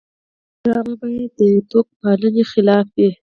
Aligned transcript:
ډرامه 0.63 0.95
باید 1.01 1.31
د 1.39 1.41
توکم 1.69 1.93
پالنې 2.01 2.43
خلاف 2.51 2.87
وي 2.97 3.09